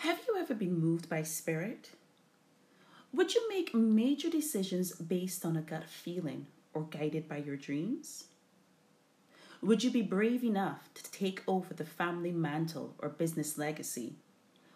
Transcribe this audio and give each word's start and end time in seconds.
Have 0.00 0.20
you 0.26 0.38
ever 0.38 0.54
been 0.54 0.80
moved 0.80 1.10
by 1.10 1.22
spirit? 1.22 1.90
Would 3.12 3.34
you 3.34 3.46
make 3.50 3.74
major 3.74 4.30
decisions 4.30 4.92
based 4.92 5.44
on 5.44 5.58
a 5.58 5.60
gut 5.60 5.90
feeling 5.90 6.46
or 6.72 6.84
guided 6.84 7.28
by 7.28 7.36
your 7.36 7.56
dreams? 7.56 8.24
Would 9.60 9.84
you 9.84 9.90
be 9.90 10.00
brave 10.00 10.42
enough 10.42 10.88
to 10.94 11.12
take 11.12 11.42
over 11.46 11.74
the 11.74 11.84
family 11.84 12.32
mantle 12.32 12.94
or 12.98 13.10
business 13.10 13.58
legacy 13.58 14.14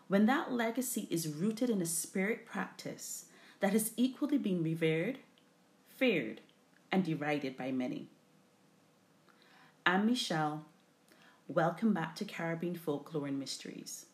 when 0.08 0.26
that 0.26 0.52
legacy 0.52 1.08
is 1.10 1.26
rooted 1.26 1.70
in 1.70 1.80
a 1.80 1.86
spirit 1.86 2.44
practice 2.44 3.24
that 3.60 3.72
has 3.72 3.92
equally 3.96 4.36
been 4.36 4.62
revered, 4.62 5.20
feared, 5.88 6.42
and 6.92 7.02
derided 7.02 7.56
by 7.56 7.72
many? 7.72 8.08
I'm 9.86 10.04
Michelle. 10.04 10.66
Welcome 11.48 11.94
back 11.94 12.14
to 12.16 12.26
Caribbean 12.26 12.76
Folklore 12.76 13.28
and 13.28 13.38
Mysteries. 13.38 14.04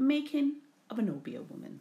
Making 0.00 0.58
of 0.90 1.00
an 1.00 1.10
Obeah 1.10 1.42
Woman. 1.42 1.80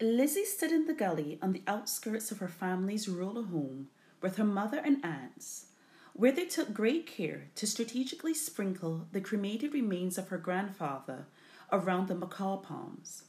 Lizzie 0.00 0.46
stood 0.46 0.72
in 0.72 0.86
the 0.86 0.94
gully 0.94 1.38
on 1.42 1.52
the 1.52 1.62
outskirts 1.66 2.32
of 2.32 2.38
her 2.38 2.48
family's 2.48 3.06
rural 3.06 3.44
home 3.44 3.88
with 4.22 4.38
her 4.38 4.44
mother 4.44 4.80
and 4.82 5.04
aunts, 5.04 5.66
where 6.14 6.32
they 6.32 6.46
took 6.46 6.72
great 6.72 7.06
care 7.06 7.50
to 7.56 7.66
strategically 7.66 8.32
sprinkle 8.32 9.08
the 9.12 9.20
cremated 9.20 9.74
remains 9.74 10.16
of 10.16 10.28
her 10.28 10.38
grandfather 10.38 11.26
around 11.70 12.08
the 12.08 12.14
macaw 12.14 12.56
palms. 12.56 13.24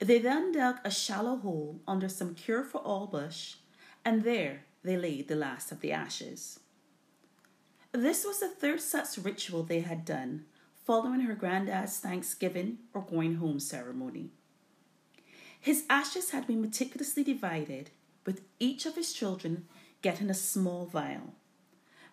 They 0.00 0.18
then 0.18 0.52
dug 0.52 0.80
a 0.84 0.90
shallow 0.90 1.36
hole 1.36 1.80
under 1.88 2.10
some 2.10 2.34
cure 2.34 2.62
for 2.62 2.82
all 2.82 3.06
bush, 3.06 3.54
and 4.04 4.22
there 4.22 4.64
they 4.84 4.96
laid 4.96 5.28
the 5.28 5.34
last 5.34 5.72
of 5.72 5.80
the 5.80 5.92
ashes. 5.92 6.60
This 7.92 8.24
was 8.24 8.40
the 8.40 8.48
third 8.48 8.80
such 8.80 9.18
ritual 9.18 9.62
they 9.62 9.80
had 9.80 10.04
done 10.04 10.44
following 10.84 11.20
her 11.20 11.34
granddad's 11.34 11.98
Thanksgiving 11.98 12.78
or 12.92 13.00
going 13.00 13.36
home 13.36 13.58
ceremony. 13.58 14.30
His 15.58 15.84
ashes 15.88 16.30
had 16.30 16.46
been 16.46 16.60
meticulously 16.60 17.24
divided, 17.24 17.90
with 18.26 18.42
each 18.60 18.84
of 18.84 18.96
his 18.96 19.14
children 19.14 19.66
getting 20.02 20.28
a 20.28 20.34
small 20.34 20.84
vial. 20.84 21.34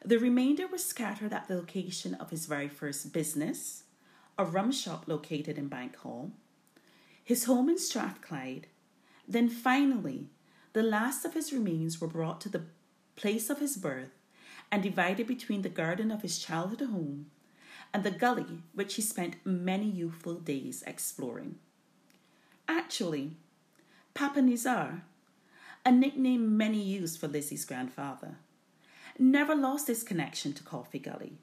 The 0.05 0.19
remainder 0.19 0.67
were 0.67 0.77
scattered 0.77 1.33
at 1.33 1.47
the 1.47 1.55
location 1.55 2.13
of 2.15 2.29
his 2.29 2.45
very 2.45 2.69
first 2.69 3.11
business, 3.11 3.83
a 4.37 4.45
rum 4.45 4.71
shop 4.71 5.03
located 5.07 5.57
in 5.57 5.67
Bank 5.67 5.97
Hall, 5.97 6.31
his 7.23 7.43
home 7.43 7.69
in 7.69 7.77
Strathclyde, 7.77 8.67
then 9.27 9.49
finally, 9.49 10.29
the 10.73 10.83
last 10.83 11.25
of 11.25 11.33
his 11.33 11.51
remains 11.51 11.99
were 11.99 12.07
brought 12.07 12.41
to 12.41 12.49
the 12.49 12.63
place 13.15 13.49
of 13.49 13.59
his 13.59 13.77
birth 13.77 14.11
and 14.71 14.81
divided 14.81 15.27
between 15.27 15.61
the 15.61 15.69
garden 15.69 16.11
of 16.11 16.21
his 16.21 16.39
childhood 16.39 16.87
home 16.87 17.27
and 17.93 18.03
the 18.03 18.11
gully 18.11 18.63
which 18.73 18.95
he 18.95 19.01
spent 19.01 19.35
many 19.45 19.85
youthful 19.85 20.35
days 20.35 20.83
exploring. 20.87 21.55
Actually, 22.67 23.31
Papa 24.13 24.39
Nizar, 24.39 25.01
a 25.85 25.91
nickname 25.91 26.57
many 26.57 26.81
used 26.81 27.19
for 27.19 27.27
Lizzie's 27.27 27.65
grandfather, 27.65 28.37
never 29.19 29.55
lost 29.55 29.87
his 29.87 30.03
connection 30.03 30.53
to 30.53 30.63
Coffee 30.63 30.99
Gully. 30.99 31.33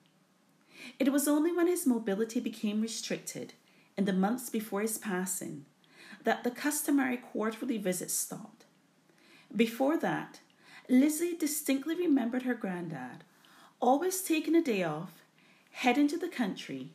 It 0.99 1.13
was 1.13 1.29
only 1.29 1.53
when 1.53 1.67
his 1.67 1.87
mobility 1.87 2.41
became 2.41 2.81
restricted 2.81 3.53
in 3.97 4.05
the 4.05 4.13
months 4.13 4.49
before 4.49 4.81
his 4.81 4.97
passing 4.97 5.67
that 6.25 6.45
the 6.45 6.51
customary 6.51 7.17
quarterly 7.17 7.79
visits 7.79 8.15
stopped. 8.15 8.65
Before 9.55 9.97
that, 9.99 10.41
Lizzie 10.89 11.37
distinctly 11.37 11.95
remembered 11.95 12.43
her 12.43 12.55
granddad 12.55 13.25
always 13.81 14.23
taking 14.23 14.55
a 14.55 14.63
day 14.63 14.83
off, 14.83 15.13
heading 15.71 16.09
to 16.09 16.19
the 16.19 16.29
country, 16.29 16.93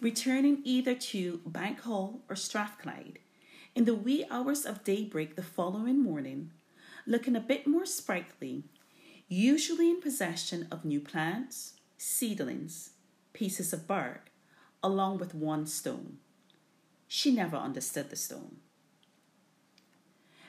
returning 0.00 0.60
either 0.64 0.94
to 0.94 1.40
Bank 1.46 1.80
Hall 1.80 2.20
or 2.28 2.36
Strathclyde 2.36 3.18
in 3.74 3.84
the 3.84 3.94
wee 3.94 4.24
hours 4.30 4.66
of 4.66 4.84
daybreak 4.84 5.36
the 5.36 5.42
following 5.42 6.02
morning, 6.02 6.50
looking 7.06 7.36
a 7.36 7.40
bit 7.40 7.66
more 7.66 7.86
sprightly, 7.86 8.64
usually 9.28 9.90
in 9.90 10.00
possession 10.00 10.66
of 10.70 10.84
new 10.84 11.00
plants, 11.00 11.74
seedlings, 11.96 12.90
pieces 13.32 13.72
of 13.72 13.86
bark, 13.86 14.30
along 14.82 15.18
with 15.18 15.34
one 15.34 15.66
stone. 15.66 16.18
She 17.06 17.32
never 17.32 17.56
understood 17.56 18.10
the 18.10 18.16
stone. 18.16 18.56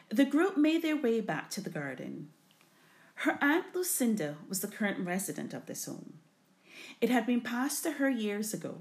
The 0.09 0.25
group 0.25 0.57
made 0.57 0.81
their 0.81 0.97
way 0.97 1.21
back 1.21 1.51
to 1.51 1.61
the 1.61 1.69
garden. 1.69 2.29
Her 3.15 3.37
aunt 3.41 3.75
Lucinda 3.75 4.37
was 4.47 4.61
the 4.61 4.67
current 4.67 5.05
resident 5.05 5.53
of 5.53 5.67
this 5.67 5.85
home. 5.85 6.13
It 6.99 7.09
had 7.09 7.27
been 7.27 7.41
passed 7.41 7.83
to 7.83 7.93
her 7.93 8.09
years 8.09 8.53
ago, 8.53 8.79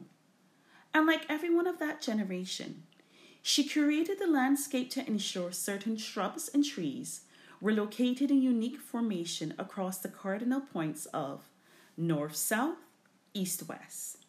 and 0.94 1.06
like 1.06 1.26
everyone 1.28 1.66
of 1.66 1.78
that 1.80 2.00
generation, 2.00 2.84
she 3.42 3.68
curated 3.68 4.18
the 4.18 4.26
landscape 4.26 4.90
to 4.90 5.06
ensure 5.06 5.52
certain 5.52 5.96
shrubs 5.98 6.48
and 6.48 6.64
trees 6.64 7.22
were 7.60 7.72
located 7.72 8.30
in 8.30 8.40
unique 8.40 8.80
formation 8.80 9.52
across 9.58 9.98
the 9.98 10.08
cardinal 10.08 10.60
points 10.60 11.06
of 11.06 11.50
north 11.96 12.36
south, 12.36 12.78
east 13.34 13.68
west. 13.68 14.24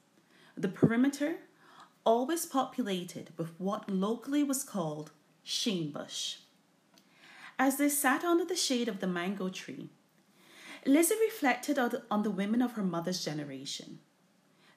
The 0.58 0.68
perimeter, 0.68 1.38
always 2.06 2.46
populated 2.46 3.30
with 3.38 3.52
what 3.58 3.90
locally 3.90 4.44
was 4.44 4.64
called 4.64 5.12
shame 5.44 5.92
bush. 5.92 6.38
As 7.62 7.76
they 7.76 7.90
sat 7.90 8.24
under 8.24 8.46
the 8.46 8.56
shade 8.56 8.88
of 8.88 9.02
the 9.02 9.08
mango 9.08 9.50
tree, 9.50 9.90
Lizzie 10.86 11.16
reflected 11.20 11.78
on 11.78 12.24
the 12.24 12.32
women 12.32 12.62
of 12.62 12.72
her 12.72 12.84
mother's 12.84 13.24
generation. 13.24 14.00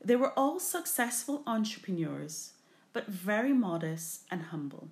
They 0.04 0.16
were 0.16 0.37
all 0.37 0.59
successful 0.59 1.44
entrepreneurs 1.47 2.54
but 2.93 3.06
very 3.06 3.53
modest 3.53 4.25
and 4.32 4.43
humble. 4.43 4.91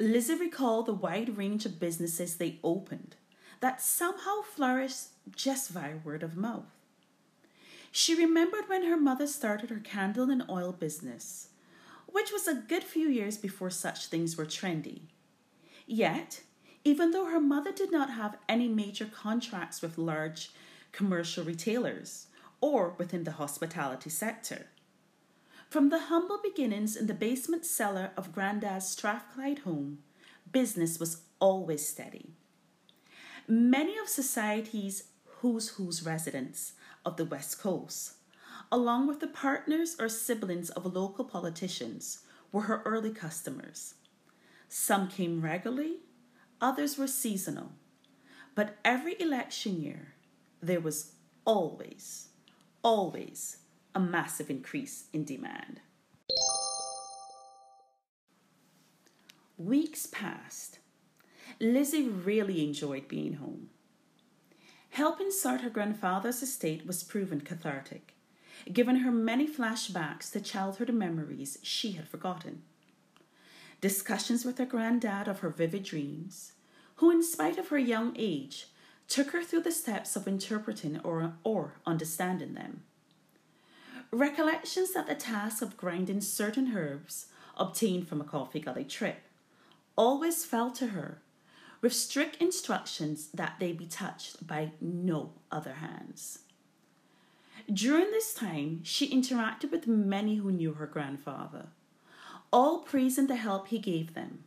Lizzie 0.00 0.34
recalled 0.34 0.86
the 0.86 0.94
wide 0.94 1.36
range 1.36 1.66
of 1.66 1.78
businesses 1.78 2.36
they 2.36 2.58
opened 2.64 3.16
that 3.60 3.82
somehow 3.82 4.40
flourished 4.42 5.08
just 5.34 5.70
via 5.70 5.98
word 6.02 6.22
of 6.22 6.36
mouth. 6.36 6.64
She 7.92 8.14
remembered 8.14 8.68
when 8.68 8.84
her 8.86 8.96
mother 8.96 9.26
started 9.26 9.70
her 9.70 9.78
candle 9.78 10.30
and 10.30 10.44
oil 10.50 10.72
business, 10.72 11.48
which 12.06 12.32
was 12.32 12.48
a 12.48 12.54
good 12.54 12.82
few 12.82 13.08
years 13.08 13.36
before 13.36 13.70
such 13.70 14.06
things 14.06 14.36
were 14.36 14.46
trendy. 14.46 15.02
Yet, 15.86 16.42
even 16.84 17.12
though 17.12 17.26
her 17.26 17.40
mother 17.40 17.72
did 17.72 17.92
not 17.92 18.10
have 18.10 18.38
any 18.48 18.68
major 18.68 19.06
contracts 19.06 19.80
with 19.82 19.98
large 19.98 20.50
commercial 20.92 21.44
retailers 21.44 22.26
or 22.60 22.94
within 22.98 23.24
the 23.24 23.32
hospitality 23.32 24.10
sector, 24.10 24.66
from 25.68 25.88
the 25.88 25.98
humble 25.98 26.38
beginnings 26.42 26.96
in 26.96 27.06
the 27.06 27.14
basement 27.14 27.64
cellar 27.64 28.10
of 28.16 28.32
Grandad's 28.32 28.86
Strathclyde 28.86 29.60
home, 29.60 29.98
business 30.52 31.00
was 31.00 31.22
always 31.40 31.86
steady. 31.86 32.30
Many 33.48 33.96
of 33.98 34.08
society's 34.08 35.04
who's 35.40 35.70
who's 35.70 36.04
residents 36.04 36.72
of 37.04 37.16
the 37.16 37.24
West 37.24 37.60
Coast, 37.60 38.14
along 38.72 39.06
with 39.06 39.20
the 39.20 39.26
partners 39.26 39.96
or 39.98 40.08
siblings 40.08 40.70
of 40.70 40.94
local 40.94 41.24
politicians, 41.24 42.20
were 42.52 42.62
her 42.62 42.82
early 42.84 43.10
customers. 43.10 43.94
Some 44.78 45.08
came 45.08 45.40
regularly, 45.40 46.00
others 46.60 46.98
were 46.98 47.06
seasonal. 47.06 47.72
But 48.54 48.76
every 48.84 49.18
election 49.18 49.80
year, 49.80 50.12
there 50.60 50.80
was 50.80 51.12
always, 51.46 52.28
always 52.82 53.56
a 53.94 54.00
massive 54.00 54.50
increase 54.50 55.06
in 55.14 55.24
demand. 55.24 55.80
Weeks 59.56 60.04
passed. 60.04 60.78
Lizzie 61.58 62.08
really 62.08 62.62
enjoyed 62.62 63.08
being 63.08 63.36
home. 63.36 63.70
Helping 64.90 65.30
sort 65.30 65.62
her 65.62 65.70
grandfather's 65.70 66.42
estate 66.42 66.86
was 66.86 67.02
proven 67.02 67.40
cathartic, 67.40 68.14
giving 68.70 68.96
her 68.96 69.10
many 69.10 69.48
flashbacks 69.48 70.30
to 70.32 70.40
childhood 70.40 70.92
memories 70.92 71.58
she 71.62 71.92
had 71.92 72.06
forgotten. 72.06 72.62
Discussions 73.80 74.44
with 74.44 74.58
her 74.58 74.66
granddad 74.66 75.28
of 75.28 75.40
her 75.40 75.50
vivid 75.50 75.82
dreams, 75.82 76.52
who, 76.96 77.10
in 77.10 77.22
spite 77.22 77.58
of 77.58 77.68
her 77.68 77.78
young 77.78 78.14
age, 78.18 78.68
took 79.08 79.30
her 79.30 79.42
through 79.42 79.62
the 79.62 79.72
steps 79.72 80.16
of 80.16 80.26
interpreting 80.26 80.98
or, 81.00 81.34
or 81.44 81.74
understanding 81.86 82.54
them 82.54 82.82
recollections 84.10 84.92
that 84.92 85.06
the 85.06 85.14
task 85.14 85.62
of 85.62 85.76
grinding 85.76 86.20
certain 86.20 86.76
herbs 86.76 87.26
obtained 87.56 88.08
from 88.08 88.20
a 88.20 88.24
coffee 88.24 88.60
gully 88.60 88.84
trip 88.84 89.22
always 89.96 90.44
fell 90.44 90.70
to 90.70 90.88
her 90.88 91.20
with 91.80 91.92
strict 91.92 92.40
instructions 92.40 93.28
that 93.34 93.56
they 93.60 93.72
be 93.72 93.86
touched 93.86 94.46
by 94.46 94.72
no 94.80 95.32
other 95.50 95.74
hands. 95.74 96.40
During 97.72 98.10
this 98.10 98.34
time, 98.34 98.80
she 98.82 99.08
interacted 99.08 99.70
with 99.70 99.86
many 99.86 100.36
who 100.36 100.52
knew 100.52 100.74
her 100.74 100.86
grandfather, 100.86 101.66
all 102.52 102.80
praising 102.80 103.26
the 103.26 103.36
help 103.36 103.68
he 103.68 103.78
gave 103.78 104.14
them, 104.14 104.44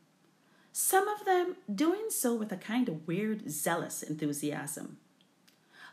some 0.71 1.07
of 1.07 1.25
them 1.25 1.57
doing 1.73 2.09
so 2.09 2.33
with 2.33 2.51
a 2.51 2.57
kind 2.57 2.87
of 2.87 3.07
weird, 3.07 3.49
zealous 3.49 4.03
enthusiasm. 4.03 4.97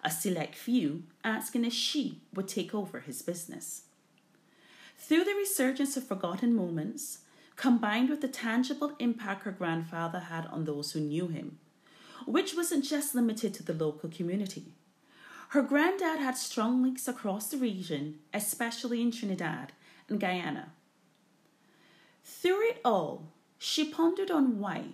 a 0.06 0.10
select 0.10 0.54
few 0.54 1.02
asking 1.24 1.64
if 1.64 1.72
she 1.72 2.20
would 2.32 2.46
take 2.46 2.72
over 2.72 3.00
his 3.00 3.22
business. 3.22 3.82
Through 4.96 5.24
the 5.24 5.34
resurgence 5.34 5.96
of 5.96 6.06
forgotten 6.06 6.54
moments, 6.54 7.18
combined 7.56 8.08
with 8.08 8.20
the 8.20 8.28
tangible 8.28 8.92
impact 9.00 9.42
her 9.42 9.50
grandfather 9.50 10.20
had 10.20 10.46
on 10.46 10.64
those 10.64 10.92
who 10.92 11.00
knew 11.00 11.26
him, 11.26 11.58
which 12.24 12.54
wasn't 12.54 12.84
just 12.84 13.14
limited 13.16 13.52
to 13.54 13.64
the 13.64 13.74
local 13.74 14.08
community. 14.08 14.74
Her 15.50 15.62
granddad 15.62 16.20
had 16.20 16.36
strong 16.36 16.82
links 16.82 17.08
across 17.08 17.48
the 17.48 17.56
region, 17.56 18.20
especially 18.32 19.02
in 19.02 19.10
Trinidad 19.10 19.72
and 20.08 20.20
Guyana. 20.20 20.72
Through 22.28 22.70
it 22.70 22.80
all, 22.84 23.28
she 23.56 23.88
pondered 23.88 24.32
on 24.32 24.58
why, 24.58 24.86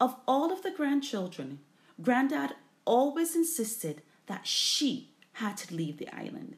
of 0.00 0.16
all 0.26 0.50
of 0.50 0.62
the 0.62 0.70
grandchildren, 0.70 1.58
Granddad 2.00 2.54
always 2.86 3.36
insisted 3.36 4.00
that 4.26 4.46
she 4.46 5.10
had 5.32 5.58
to 5.58 5.74
leave 5.74 5.98
the 5.98 6.08
island, 6.08 6.56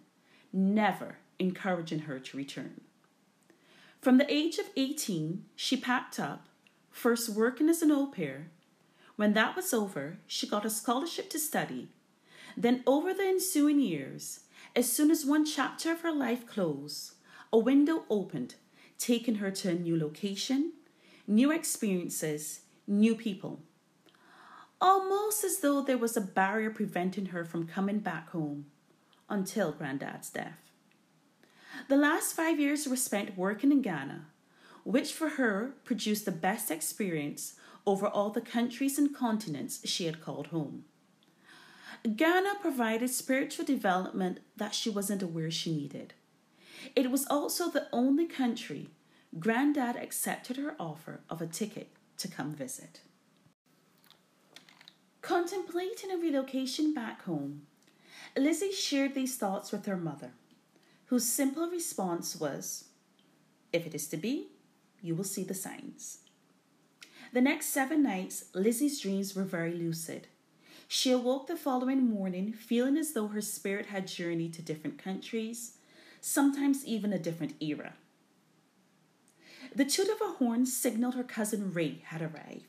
never 0.52 1.18
encouraging 1.40 2.00
her 2.00 2.20
to 2.20 2.36
return. 2.36 2.82
From 4.00 4.18
the 4.18 4.32
age 4.32 4.58
of 4.58 4.70
18, 4.76 5.44
she 5.56 5.76
packed 5.76 6.20
up, 6.20 6.46
first 6.92 7.28
working 7.28 7.68
as 7.68 7.82
an 7.82 7.90
au 7.90 8.06
pair. 8.06 8.48
When 9.16 9.32
that 9.32 9.56
was 9.56 9.74
over, 9.74 10.18
she 10.24 10.46
got 10.46 10.64
a 10.64 10.70
scholarship 10.70 11.28
to 11.30 11.38
study. 11.40 11.88
Then, 12.56 12.84
over 12.86 13.12
the 13.12 13.26
ensuing 13.26 13.80
years, 13.80 14.40
as 14.76 14.90
soon 14.90 15.10
as 15.10 15.26
one 15.26 15.44
chapter 15.44 15.90
of 15.90 16.02
her 16.02 16.12
life 16.12 16.46
closed, 16.46 17.14
a 17.52 17.58
window 17.58 18.04
opened, 18.08 18.54
taking 19.00 19.36
her 19.36 19.50
to 19.50 19.70
a 19.70 19.74
new 19.74 19.98
location, 19.98 20.72
new 21.26 21.50
experiences, 21.50 22.60
new 22.86 23.16
people. 23.16 23.62
Almost 24.80 25.42
as 25.42 25.58
though 25.60 25.82
there 25.82 25.98
was 25.98 26.16
a 26.16 26.20
barrier 26.20 26.70
preventing 26.70 27.26
her 27.26 27.44
from 27.44 27.66
coming 27.66 27.98
back 27.98 28.30
home 28.30 28.66
until 29.28 29.72
Granddad's 29.72 30.30
death. 30.30 30.70
The 31.88 31.96
last 31.96 32.34
five 32.34 32.60
years 32.60 32.86
were 32.86 32.96
spent 32.96 33.38
working 33.38 33.72
in 33.72 33.80
Ghana, 33.80 34.26
which 34.84 35.12
for 35.12 35.30
her 35.30 35.74
produced 35.84 36.26
the 36.26 36.32
best 36.32 36.70
experience 36.70 37.54
over 37.86 38.06
all 38.06 38.30
the 38.30 38.40
countries 38.40 38.98
and 38.98 39.14
continents 39.14 39.80
she 39.84 40.04
had 40.04 40.20
called 40.20 40.48
home. 40.48 40.84
Ghana 42.16 42.54
provided 42.60 43.08
spiritual 43.10 43.64
development 43.64 44.40
that 44.56 44.74
she 44.74 44.90
wasn't 44.90 45.22
aware 45.22 45.50
she 45.50 45.74
needed. 45.74 46.14
It 46.96 47.10
was 47.10 47.26
also 47.26 47.70
the 47.70 47.88
only 47.92 48.26
country 48.26 48.90
Granddad 49.38 49.96
accepted 49.96 50.56
her 50.56 50.74
offer 50.78 51.20
of 51.30 51.40
a 51.40 51.46
ticket 51.46 51.88
to 52.18 52.28
come 52.28 52.52
visit. 52.52 53.00
Contemplating 55.22 56.10
a 56.10 56.16
relocation 56.16 56.92
back 56.92 57.22
home, 57.22 57.62
Lizzie 58.36 58.72
shared 58.72 59.14
these 59.14 59.36
thoughts 59.36 59.70
with 59.70 59.86
her 59.86 59.96
mother 59.96 60.32
whose 61.10 61.26
simple 61.26 61.68
response 61.68 62.36
was, 62.36 62.84
If 63.72 63.84
it 63.84 63.96
is 63.96 64.06
to 64.08 64.16
be, 64.16 64.50
you 65.02 65.16
will 65.16 65.24
see 65.24 65.42
the 65.42 65.54
signs. 65.54 66.18
The 67.32 67.40
next 67.40 67.66
seven 67.66 68.00
nights, 68.00 68.44
Lizzie's 68.54 69.00
dreams 69.00 69.34
were 69.34 69.42
very 69.42 69.72
lucid. 69.72 70.28
She 70.86 71.10
awoke 71.10 71.48
the 71.48 71.56
following 71.56 72.08
morning 72.08 72.52
feeling 72.52 72.96
as 72.96 73.12
though 73.12 73.26
her 73.26 73.40
spirit 73.40 73.86
had 73.86 74.06
journeyed 74.06 74.54
to 74.54 74.62
different 74.62 74.98
countries, 74.98 75.78
sometimes 76.20 76.84
even 76.84 77.12
a 77.12 77.18
different 77.18 77.54
era. 77.60 77.94
The 79.74 79.84
toot 79.84 80.08
of 80.08 80.20
a 80.20 80.32
horn 80.34 80.66
signaled 80.66 81.14
her 81.14 81.24
cousin 81.24 81.72
Ray 81.72 82.02
had 82.06 82.22
arrived. 82.22 82.66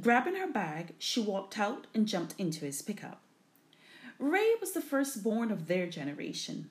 Grabbing 0.00 0.36
her 0.36 0.50
bag, 0.50 0.94
she 0.98 1.20
walked 1.20 1.58
out 1.58 1.86
and 1.94 2.06
jumped 2.06 2.34
into 2.38 2.64
his 2.64 2.82
pickup. 2.82 3.20
Ray 4.18 4.54
was 4.60 4.72
the 4.72 4.80
firstborn 4.80 5.50
of 5.50 5.66
their 5.66 5.86
generation 5.86 6.70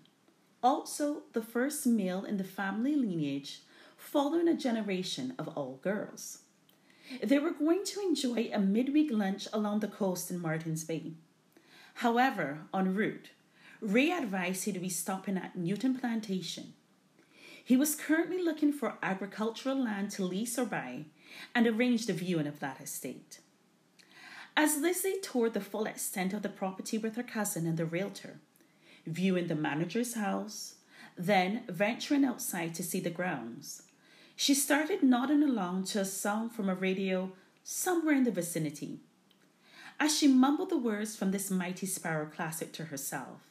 also 0.62 1.24
the 1.34 1.42
first 1.42 1.86
male 1.86 2.24
in 2.26 2.38
the 2.38 2.44
family 2.44 2.96
lineage 2.96 3.62
following 3.98 4.48
a 4.48 4.56
generation 4.56 5.34
of 5.38 5.48
all 5.50 5.80
girls. 5.82 6.40
They 7.24 7.40
were 7.40 7.52
going 7.52 7.86
to 7.86 8.02
enjoy 8.02 8.50
a 8.54 8.60
midweek 8.60 9.10
lunch 9.12 9.48
along 9.52 9.80
the 9.80 9.88
coast 9.88 10.30
in 10.30 10.40
Martins 10.40 10.84
Bay. 10.84 11.14
However, 11.96 12.60
en 12.74 12.94
route, 12.94 13.30
Ray 13.82 14.12
advised 14.12 14.66
he'd 14.66 14.82
be 14.82 14.90
stopping 14.90 15.38
at 15.38 15.56
Newton 15.56 15.98
Plantation. 15.98 16.74
He 17.64 17.78
was 17.78 17.96
currently 17.96 18.44
looking 18.44 18.74
for 18.74 18.98
agricultural 19.02 19.82
land 19.82 20.12
to 20.12 20.26
lease 20.26 20.58
or 20.58 20.66
buy 20.66 21.06
and 21.56 21.66
arranged 21.66 22.10
a 22.10 22.14
viewing 22.14 22.48
of 22.48 22.60
that 22.60 22.82
estate. 22.82 23.40
As 24.58 24.78
Lizzie 24.78 25.22
toured 25.22 25.54
the 25.54 25.62
full 25.62 25.86
extent 25.86 26.34
of 26.34 26.42
the 26.42 26.50
property 26.50 26.98
with 26.98 27.16
her 27.16 27.24
cousin 27.24 27.66
and 27.66 27.78
the 27.78 27.86
realtor, 27.86 28.42
viewing 29.06 29.48
the 29.48 29.56
manager's 29.56 30.16
house, 30.16 30.76
then 31.18 31.64
venturing 31.70 32.26
outside 32.26 32.74
to 32.76 32.84
see 32.84 33.00
the 33.00 33.10
grounds. 33.10 33.84
She 34.36 34.54
started 34.54 35.04
nodding 35.04 35.44
along 35.44 35.86
to 35.86 36.02
a 36.02 36.06
song 36.06 36.50
from 36.50 36.68
a 36.68 36.76
radio 36.76 37.32
somewhere 37.64 38.16
in 38.16 38.24
the 38.24 38.32
vicinity. 38.32 39.00
As 40.00 40.18
she 40.18 40.28
mumbled 40.28 40.70
the 40.70 40.78
words 40.78 41.16
from 41.16 41.32
this 41.32 41.52
Mighty 41.52 41.86
Sparrow 41.86 42.26
classic 42.26 42.74
to 42.74 42.86
herself, 42.86 43.49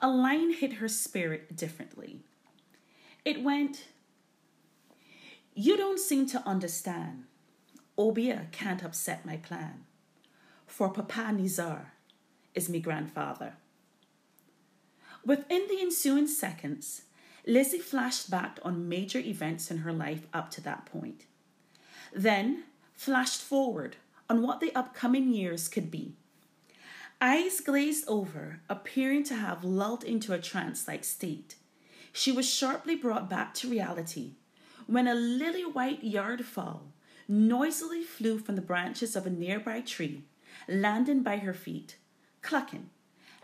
a 0.00 0.08
line 0.08 0.52
hit 0.52 0.74
her 0.74 0.88
spirit 0.88 1.56
differently. 1.56 2.20
It 3.24 3.42
went, 3.42 3.86
You 5.54 5.76
don't 5.76 5.98
seem 5.98 6.26
to 6.28 6.46
understand. 6.46 7.24
Obeah 7.98 8.46
can't 8.52 8.84
upset 8.84 9.26
my 9.26 9.38
plan, 9.38 9.84
for 10.66 10.88
Papa 10.88 11.32
Nizar 11.32 11.86
is 12.54 12.68
me 12.68 12.78
grandfather. 12.78 13.54
Within 15.24 15.66
the 15.68 15.80
ensuing 15.80 16.28
seconds, 16.28 17.02
Lizzie 17.44 17.78
flashed 17.78 18.30
back 18.30 18.58
on 18.62 18.88
major 18.88 19.18
events 19.18 19.70
in 19.70 19.78
her 19.78 19.92
life 19.92 20.26
up 20.32 20.50
to 20.52 20.60
that 20.60 20.86
point. 20.86 21.24
Then 22.14 22.64
flashed 22.94 23.40
forward 23.40 23.96
on 24.30 24.42
what 24.42 24.60
the 24.60 24.74
upcoming 24.74 25.32
years 25.32 25.68
could 25.68 25.90
be. 25.90 26.14
Eyes 27.20 27.60
glazed 27.60 28.04
over, 28.06 28.60
appearing 28.68 29.24
to 29.24 29.34
have 29.34 29.64
lulled 29.64 30.04
into 30.04 30.32
a 30.32 30.38
trance 30.38 30.86
like 30.86 31.02
state, 31.02 31.56
she 32.12 32.30
was 32.30 32.48
sharply 32.48 32.94
brought 32.94 33.28
back 33.28 33.54
to 33.54 33.68
reality 33.68 34.34
when 34.86 35.06
a 35.06 35.14
lily 35.14 35.64
white 35.64 36.02
yard 36.02 36.44
fowl 36.44 36.92
noisily 37.26 38.02
flew 38.02 38.38
from 38.38 38.54
the 38.56 38.62
branches 38.62 39.14
of 39.14 39.26
a 39.26 39.30
nearby 39.30 39.80
tree, 39.80 40.24
landing 40.66 41.22
by 41.22 41.36
her 41.38 41.52
feet, 41.52 41.96
clucking 42.40 42.88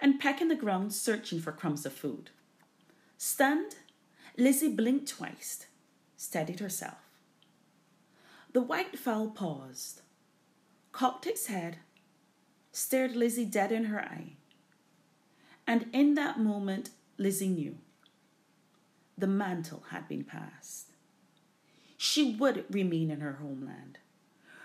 and 0.00 0.18
pecking 0.18 0.48
the 0.48 0.54
ground 0.54 0.92
searching 0.92 1.40
for 1.40 1.52
crumbs 1.52 1.84
of 1.84 1.92
food. 1.92 2.30
Stunned, 3.18 3.76
Lizzie 4.38 4.72
blinked 4.72 5.08
twice, 5.08 5.66
steadied 6.16 6.60
herself. 6.60 6.98
The 8.52 8.62
white 8.62 8.98
fowl 8.98 9.28
paused, 9.28 10.00
cocked 10.92 11.26
its 11.26 11.46
head, 11.46 11.78
stared 12.74 13.14
Lizzie 13.14 13.44
dead 13.44 13.70
in 13.70 13.84
her 13.84 14.00
eye. 14.00 14.32
And 15.64 15.86
in 15.92 16.14
that 16.14 16.40
moment, 16.40 16.90
Lizzie 17.16 17.48
knew 17.48 17.78
the 19.16 19.28
mantle 19.28 19.84
had 19.90 20.08
been 20.08 20.24
passed. 20.24 20.90
She 21.96 22.34
would 22.34 22.64
remain 22.68 23.12
in 23.12 23.20
her 23.20 23.34
homeland. 23.34 23.98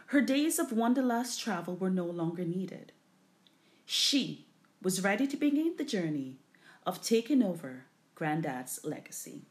Her 0.08 0.22
days 0.22 0.58
of 0.58 0.72
wanderlust 0.72 1.40
travel 1.40 1.76
were 1.76 1.92
no 1.92 2.06
longer 2.06 2.44
needed. 2.44 2.94
She 3.86 4.48
was 4.82 5.04
ready 5.04 5.28
to 5.28 5.38
begin 5.38 5.76
the 5.78 5.84
journey 5.84 6.40
of 6.88 7.04
taking 7.04 7.44
over 7.44 7.86
Granddad's 8.16 8.80
legacy. 8.84 9.44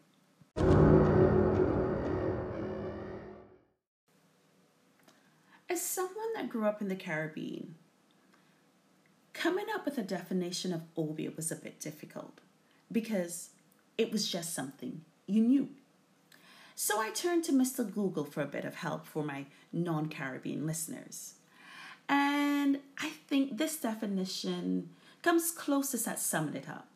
As 5.71 5.81
someone 5.81 6.33
that 6.35 6.49
grew 6.49 6.65
up 6.65 6.83
in 6.83 6.89
the 6.89 6.97
Caribbean, 6.97 7.77
coming 9.39 9.67
up 9.73 9.85
with 9.85 9.97
a 9.97 10.03
definition 10.03 10.73
of 10.73 10.83
obeah 10.97 11.31
was 11.37 11.53
a 11.53 11.57
bit 11.57 11.79
difficult 11.79 12.41
because 12.91 13.51
it 13.97 14.11
was 14.11 14.31
just 14.31 14.53
something 14.53 15.03
you 15.27 15.43
knew. 15.43 15.69
So 16.75 17.01
I 17.01 17.11
turned 17.11 17.45
to 17.45 17.53
Mr. 17.53 17.89
Google 17.93 18.25
for 18.25 18.43
a 18.43 18.47
bit 18.47 18.65
of 18.65 18.77
help 18.77 19.07
for 19.07 19.23
my 19.23 19.47
non 19.73 20.09
Caribbean 20.09 20.67
listeners. 20.67 21.35
And 22.09 22.81
I 22.99 23.11
think 23.29 23.59
this 23.59 23.77
definition 23.77 24.91
comes 25.23 25.51
closest 25.53 26.09
at 26.09 26.19
summing 26.19 26.55
it 26.55 26.69
up. 26.69 26.89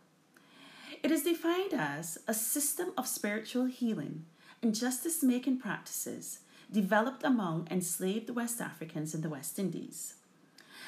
It 1.03 1.11
is 1.11 1.25
defined 1.25 1.75
as 1.75 2.19
a 2.27 2.35
system 2.35 2.93
of 2.97 3.07
spiritual 3.07 3.67
healing 3.67 4.25
and 4.63 4.75
justice 4.75 5.23
making 5.23 5.59
practices 5.59 6.41
developed 6.71 7.23
among 7.25 7.69
enslaved 7.71 8.31
West 8.31 8.61
Africans 8.61 9.15
in 9.15 9.21
the 9.21 9.29
West 9.29 9.59
Indies. 9.59 10.15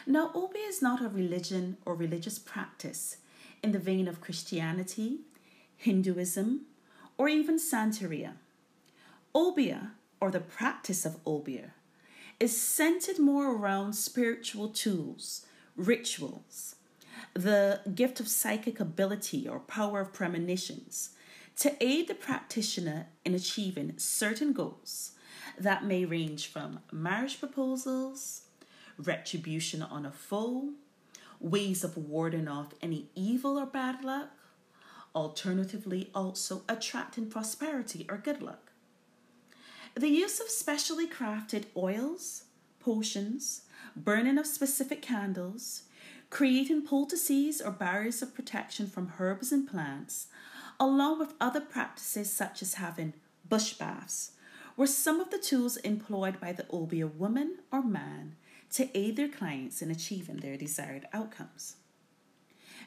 Now, 0.07 0.31
Obeah 0.35 0.69
is 0.69 0.83
not 0.83 1.03
a 1.03 1.09
religion 1.09 1.77
or 1.85 1.95
religious 1.95 2.39
practice 2.39 3.19
in 3.63 3.73
the 3.73 3.79
vein 3.79 4.07
of 4.07 4.21
Christianity, 4.21 5.21
Hinduism, 5.77 6.63
or 7.17 7.29
even 7.29 7.59
Santeria. 7.59 8.33
Obeah, 9.35 9.93
or 10.21 10.31
the 10.31 10.41
practice 10.41 11.05
of 11.05 11.19
Obeah, 11.27 11.73
is 12.39 12.61
centered 12.61 13.19
more 13.19 13.55
around 13.55 13.95
spiritual 13.95 14.69
tools, 14.69 15.47
rituals, 15.77 16.77
the 17.33 17.81
gift 17.95 18.21
of 18.21 18.29
psychic 18.29 18.81
ability 18.81 19.49
or 19.49 19.61
power 19.61 20.01
of 20.01 20.13
premonitions, 20.13 21.11
to 21.57 21.77
aid 21.83 22.09
the 22.09 22.15
practitioner 22.15 23.07
in 23.25 23.35
achieving 23.35 23.95
certain 23.97 24.53
goals 24.53 25.13
that 25.59 25.85
may 25.85 26.05
range 26.05 26.49
from 26.49 26.81
marriage 26.91 27.39
proposals, 27.39 28.43
retribution 28.99 29.83
on 29.83 30.07
a 30.07 30.11
foe, 30.11 30.71
ways 31.41 31.85
of 31.85 31.97
warding 31.97 32.49
off 32.49 32.75
any 32.81 33.09
evil 33.15 33.59
or 33.59 33.67
bad 33.67 34.05
luck, 34.05 34.31
alternatively, 35.15 36.11
also 36.15 36.63
attracting 36.69 37.29
prosperity 37.29 38.07
or 38.09 38.17
good 38.17 38.43
luck. 38.43 38.73
The 39.95 40.09
use 40.09 40.41
of 40.41 40.49
specially 40.49 41.07
crafted 41.07 41.67
oils, 41.77 42.45
potions, 42.81 43.63
burning 43.95 44.39
of 44.39 44.47
specific 44.47 45.03
candles, 45.03 45.83
creating 46.31 46.83
poultices 46.83 47.61
or 47.61 47.71
barriers 47.71 48.21
of 48.21 48.35
protection 48.35 48.89
from 48.89 49.13
herbs 49.21 49.53
and 49.53 49.69
plants, 49.69 50.27
along 50.81 51.21
with 51.21 51.35
other 51.41 51.61
practices 51.61 52.33
such 52.33 52.61
as 52.61 52.75
having 52.75 53.15
bush 53.49 53.75
baths, 53.75 54.33
were 54.77 54.87
some 54.87 55.21
of 55.21 55.31
the 55.31 55.39
tools 55.39 55.77
employed 55.79 56.41
by 56.41 56.53
the 56.53 56.67
Obeah 56.73 57.07
woman 57.07 57.59
or 57.71 57.83
man 57.83 58.35
to 58.75 58.97
aid 58.97 59.17
their 59.17 59.29
clients 59.29 59.83
in 59.83 59.91
achieving 59.91 60.37
their 60.37 60.57
desired 60.57 61.07
outcomes. 61.13 61.77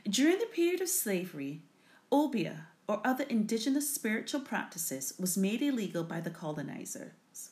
During 0.08 0.40
the 0.40 0.46
period 0.46 0.82
of 0.82 0.90
slavery, 0.90 1.62
Obeah 2.12 2.68
or 2.88 3.02
other 3.06 3.26
indigenous 3.26 3.90
spiritual 3.90 4.42
practices 4.42 5.14
was 5.20 5.38
made 5.38 5.62
illegal 5.62 6.04
by 6.04 6.22
the 6.22 6.30
colonizers. 6.30 7.52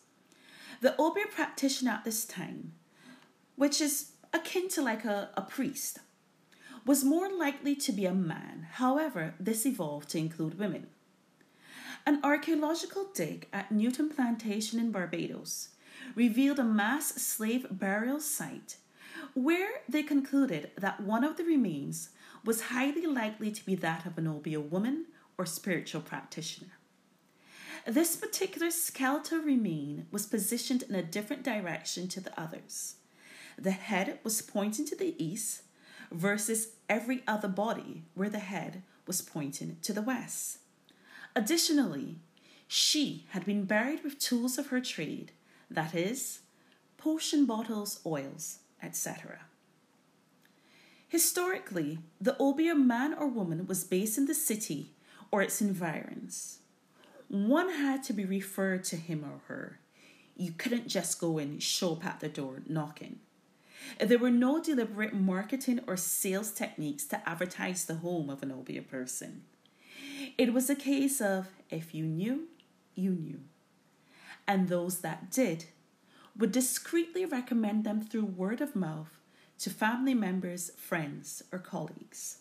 The 0.81 0.99
Obeah 0.99 1.27
practitioner 1.33 1.91
at 1.91 2.03
this 2.03 2.25
time, 2.25 2.73
which 3.55 3.79
is 3.79 4.11
akin 4.33 4.67
to 4.69 4.81
like 4.81 5.05
a, 5.05 5.29
a 5.35 5.41
priest, 5.41 5.99
was 6.85 7.03
more 7.03 7.31
likely 7.31 7.75
to 7.75 7.91
be 7.91 8.05
a 8.05 8.13
man. 8.13 8.67
However, 8.73 9.33
this 9.39 9.65
evolved 9.65 10.09
to 10.09 10.19
include 10.19 10.59
women. 10.59 10.87
An 12.05 12.19
archaeological 12.23 13.07
dig 13.13 13.47
at 13.51 13.71
Newton 13.71 14.09
Plantation 14.09 14.79
in 14.79 14.91
Barbados 14.91 15.69
revealed 16.13 16.59
a 16.59 16.63
mass 16.63 17.07
slave 17.15 17.65
burial 17.71 18.19
site 18.19 18.77
where 19.33 19.81
they 19.89 20.03
concluded 20.03 20.71
that 20.77 21.01
one 21.01 21.23
of 21.23 21.37
the 21.37 21.43
remains 21.43 22.09
was 22.43 22.63
highly 22.63 23.05
likely 23.05 23.51
to 23.51 23.65
be 23.65 23.75
that 23.75 24.05
of 24.05 24.17
an 24.17 24.27
Obeah 24.27 24.61
woman 24.61 25.05
or 25.37 25.45
spiritual 25.45 26.01
practitioner. 26.01 26.71
This 27.85 28.15
particular 28.15 28.71
skeletal 28.71 29.39
remain 29.39 30.07
was 30.11 30.25
positioned 30.25 30.83
in 30.83 30.95
a 30.95 31.03
different 31.03 31.43
direction 31.43 32.07
to 32.09 32.19
the 32.19 32.39
others. 32.39 32.95
The 33.57 33.71
head 33.71 34.19
was 34.23 34.41
pointing 34.41 34.85
to 34.87 34.95
the 34.95 35.15
east 35.23 35.61
versus 36.11 36.69
every 36.89 37.23
other 37.27 37.47
body 37.47 38.03
where 38.15 38.29
the 38.29 38.39
head 38.39 38.81
was 39.05 39.21
pointing 39.21 39.77
to 39.83 39.93
the 39.93 40.01
west. 40.01 40.59
Additionally, 41.35 42.17
she 42.67 43.25
had 43.29 43.45
been 43.45 43.65
buried 43.65 44.03
with 44.03 44.19
tools 44.19 44.57
of 44.57 44.67
her 44.67 44.81
trade, 44.81 45.31
that 45.69 45.95
is, 45.95 46.39
potion 46.97 47.45
bottles, 47.45 47.99
oils, 48.05 48.59
etc. 48.81 49.39
Historically, 51.07 51.99
the 52.19 52.35
Obeah 52.39 52.75
man 52.75 53.13
or 53.13 53.27
woman 53.27 53.67
was 53.67 53.83
based 53.83 54.17
in 54.17 54.25
the 54.25 54.33
city 54.33 54.91
or 55.31 55.41
its 55.41 55.61
environs. 55.61 56.59
One 57.27 57.69
had 57.69 58.03
to 58.03 58.13
be 58.13 58.25
referred 58.25 58.83
to 58.85 58.95
him 58.95 59.23
or 59.23 59.41
her. 59.47 59.79
You 60.35 60.51
couldn't 60.51 60.87
just 60.87 61.19
go 61.19 61.37
and 61.37 61.61
show 61.61 61.93
up 61.93 62.05
at 62.05 62.19
the 62.19 62.29
door 62.29 62.61
knocking. 62.67 63.19
There 63.99 64.17
were 64.17 64.31
no 64.31 64.61
deliberate 64.61 65.13
marketing 65.13 65.79
or 65.87 65.95
sales 65.95 66.51
techniques 66.51 67.05
to 67.05 67.29
advertise 67.29 67.85
the 67.85 67.95
home 67.95 68.29
of 68.29 68.43
an 68.43 68.51
Obeah 68.51 68.81
person. 68.81 69.43
It 70.37 70.53
was 70.53 70.69
a 70.69 70.75
case 70.75 71.21
of 71.21 71.47
if 71.69 71.93
you 71.93 72.05
knew, 72.05 72.47
you 72.95 73.11
knew. 73.11 73.41
And 74.47 74.67
those 74.67 74.99
that 74.99 75.31
did 75.31 75.65
would 76.37 76.51
discreetly 76.51 77.25
recommend 77.25 77.83
them 77.83 78.01
through 78.01 78.25
word 78.25 78.61
of 78.61 78.75
mouth 78.75 79.19
to 79.59 79.69
family 79.69 80.13
members, 80.13 80.71
friends, 80.71 81.41
or 81.51 81.59
colleagues. 81.59 82.39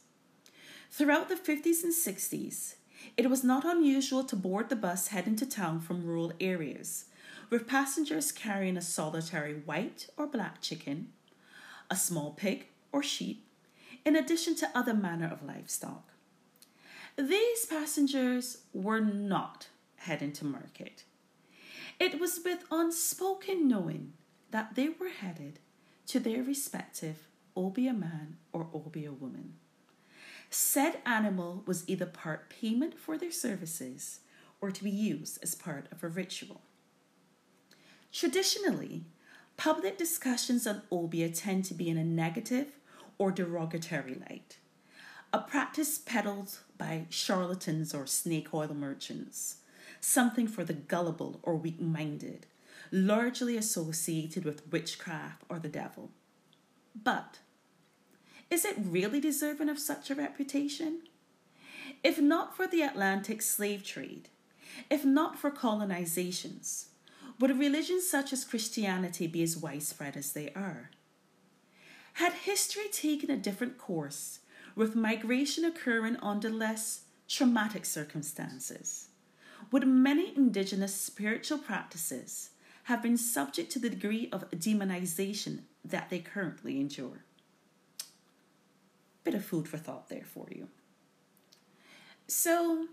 Throughout 0.90 1.28
the 1.28 1.37
50s 1.37 1.82
and 1.82 1.92
60s, 1.92 2.75
it 3.16 3.30
was 3.30 3.44
not 3.44 3.64
unusual 3.64 4.25
to 4.25 4.37
board 4.37 4.68
the 4.68 4.76
bus 4.76 5.08
heading 5.08 5.37
to 5.37 5.46
town 5.46 5.80
from 5.80 6.04
rural 6.04 6.32
areas, 6.40 7.06
with 7.50 7.68
passengers 7.68 8.32
carrying 8.32 8.76
a 8.76 8.82
solitary 8.82 9.54
white 9.54 10.08
or 10.16 10.26
black 10.26 10.61
chicken, 10.61 11.08
a 11.90 11.96
small 11.96 12.32
pig 12.32 12.66
or 12.92 13.02
sheep, 13.02 13.46
in 14.04 14.16
addition 14.16 14.54
to 14.56 14.70
other 14.75 14.94
manner 14.94 15.28
of 15.30 15.42
livestock. 15.42 16.08
These 17.16 17.66
passengers 17.66 18.58
were 18.73 19.00
not 19.00 19.68
heading 19.96 20.32
to 20.32 20.44
market. 20.44 21.04
It 21.98 22.20
was 22.20 22.40
with 22.44 22.64
unspoken 22.70 23.68
knowing 23.68 24.12
that 24.50 24.74
they 24.74 24.88
were 24.88 25.08
headed 25.08 25.58
to 26.06 26.20
their 26.20 26.42
respective 26.42 27.28
Obeah 27.56 27.92
man 27.92 28.36
or 28.52 28.68
Obeah 28.74 29.12
woman. 29.12 29.54
Said 30.50 30.98
animal 31.04 31.62
was 31.66 31.84
either 31.88 32.06
part 32.06 32.48
payment 32.48 32.98
for 32.98 33.18
their 33.18 33.32
services 33.32 34.20
or 34.60 34.70
to 34.70 34.84
be 34.84 34.90
used 34.90 35.38
as 35.42 35.54
part 35.54 35.86
of 35.90 36.02
a 36.02 36.08
ritual. 36.08 36.62
Traditionally, 38.12 39.04
public 39.56 39.98
discussions 39.98 40.66
on 40.66 40.82
Obeah 40.92 41.30
tend 41.30 41.64
to 41.66 41.74
be 41.74 41.88
in 41.88 41.98
a 41.98 42.04
negative 42.04 42.78
or 43.18 43.30
derogatory 43.30 44.14
light, 44.14 44.58
a 45.32 45.40
practice 45.40 45.98
peddled 45.98 46.58
by 46.78 47.06
charlatans 47.10 47.92
or 47.92 48.06
snake 48.06 48.54
oil 48.54 48.72
merchants, 48.74 49.56
something 50.00 50.46
for 50.46 50.64
the 50.64 50.72
gullible 50.72 51.40
or 51.42 51.56
weak 51.56 51.80
minded, 51.80 52.46
largely 52.90 53.56
associated 53.56 54.44
with 54.44 54.70
witchcraft 54.70 55.42
or 55.48 55.58
the 55.58 55.68
devil. 55.68 56.10
But 56.94 57.38
is 58.50 58.64
it 58.64 58.76
really 58.78 59.20
deserving 59.20 59.68
of 59.68 59.78
such 59.78 60.10
a 60.10 60.14
reputation? 60.14 61.00
If 62.02 62.20
not 62.20 62.56
for 62.56 62.66
the 62.66 62.82
Atlantic 62.82 63.42
slave 63.42 63.84
trade, 63.84 64.28
if 64.90 65.04
not 65.04 65.38
for 65.38 65.50
colonizations, 65.50 66.86
would 67.40 67.58
religions 67.58 68.08
such 68.08 68.32
as 68.32 68.44
Christianity 68.44 69.26
be 69.26 69.42
as 69.42 69.56
widespread 69.56 70.16
as 70.16 70.32
they 70.32 70.50
are? 70.50 70.90
Had 72.14 72.32
history 72.32 72.88
taken 72.92 73.30
a 73.30 73.36
different 73.36 73.76
course, 73.76 74.38
with 74.76 74.94
migration 74.94 75.64
occurring 75.64 76.16
under 76.22 76.50
less 76.50 77.02
traumatic 77.28 77.84
circumstances, 77.84 79.08
would 79.75 79.88
many 79.88 80.33
indigenous 80.37 80.95
spiritual 80.95 81.59
practices 81.59 82.50
have 82.85 83.02
been 83.02 83.16
subject 83.16 83.73
to 83.73 83.81
the 83.81 83.90
degree 83.90 84.28
of 84.31 84.49
demonization 84.52 85.62
that 85.85 86.11
they 86.11 86.21
currently 86.21 86.78
endure? 86.78 87.25
Bit 89.25 89.35
of 89.35 89.45
food 89.45 89.66
for 89.66 89.76
thought 89.76 90.09
there 90.09 90.23
for 90.23 90.47
you. 90.49 90.69
So, 92.28 92.87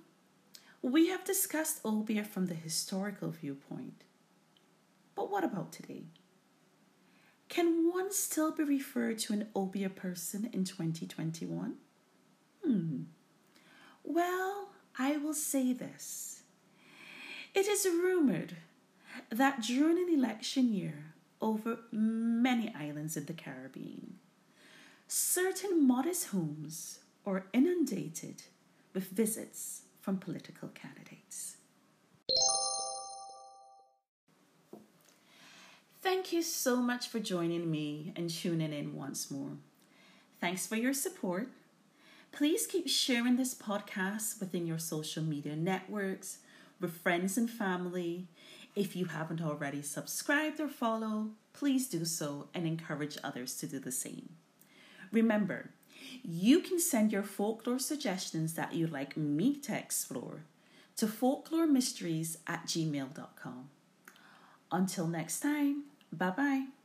we 0.82 1.10
have 1.10 1.24
discussed 1.24 1.82
Obeah 1.86 2.24
from 2.24 2.48
the 2.48 2.56
historical 2.56 3.30
viewpoint. 3.30 4.04
But 5.14 5.30
what 5.30 5.44
about 5.44 5.72
today? 5.72 6.06
Can 7.48 7.92
one 7.94 8.12
still 8.12 8.52
be 8.52 8.64
referred 8.64 9.20
to 9.20 9.34
an 9.34 9.50
Obeah 9.56 9.92
person 9.92 10.50
in 10.52 10.64
2021? 10.64 11.76
Hmm. 12.66 13.02
Well, 14.04 14.70
I 14.98 15.18
will 15.18 15.36
say 15.36 15.74
this. 15.74 16.41
It 17.54 17.68
is 17.68 17.86
rumored 17.86 18.56
that 19.30 19.62
during 19.62 19.98
an 19.98 20.14
election 20.14 20.74
year 20.74 21.14
over 21.42 21.80
many 21.92 22.74
islands 22.74 23.18
in 23.18 23.26
the 23.26 23.34
Caribbean, 23.34 24.16
certain 25.08 25.86
modest 25.86 26.28
homes 26.28 27.00
are 27.26 27.46
inundated 27.52 28.44
with 28.94 29.10
visits 29.10 29.82
from 30.00 30.18
political 30.18 30.70
candidates. 30.70 31.58
Thank 36.02 36.34
you 36.34 36.42
so 36.42 36.78
much 36.78 37.10
for 37.10 37.20
joining 37.20 37.70
me 37.70 38.14
and 38.16 38.30
tuning 38.30 38.74
in 38.74 38.96
once 38.96 39.30
more. 39.30 39.58
Thanks 40.40 40.66
for 40.66 40.76
your 40.76 40.94
support. 40.94 41.50
Please 42.32 42.66
keep 42.66 42.88
sharing 42.88 43.36
this 43.36 43.54
podcast 43.54 44.40
within 44.40 44.66
your 44.66 44.80
social 44.80 45.22
media 45.22 45.56
networks, 45.56 46.40
with 46.82 46.98
friends 46.98 47.38
and 47.38 47.50
family. 47.50 48.28
If 48.76 48.96
you 48.96 49.06
haven't 49.06 49.42
already 49.42 49.82
subscribed 49.82 50.60
or 50.60 50.68
followed, 50.68 51.32
please 51.54 51.88
do 51.88 52.06
so 52.06 52.48
and 52.54 52.66
encourage 52.66 53.18
others 53.24 53.56
to 53.58 53.68
do 53.68 53.80
the 53.80 53.92
same. 53.92 54.30
Remember, 55.12 55.72
you 56.24 56.62
can 56.62 56.80
send 56.80 57.12
your 57.12 57.24
folklore 57.24 57.80
suggestions 57.80 58.54
that 58.56 58.74
you'd 58.74 58.92
like 58.92 59.16
me 59.16 59.56
to 59.58 59.78
explore 59.78 60.44
to 60.98 61.08
folkloremysteries 61.08 62.38
at 62.48 62.66
gmail.com. 62.66 63.70
Until 64.72 65.08
next 65.08 65.40
time, 65.40 65.84
bye 66.12 66.30
bye. 66.30 66.81